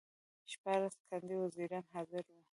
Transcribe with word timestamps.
شپاړس 0.51 0.95
کاندید 1.09 1.39
وزیران 1.43 1.85
حاضر 1.93 2.23
وو. 2.29 2.41